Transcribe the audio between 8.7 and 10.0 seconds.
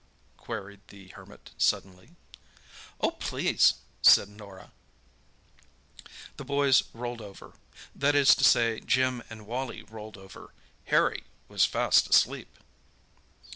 Jim and Wally